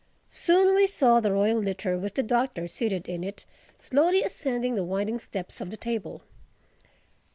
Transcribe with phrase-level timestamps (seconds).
[0.29, 3.45] Soon we saw the royal litter, with the Doctor seated in it,
[3.77, 6.23] slowly ascending the winding steps of the Table.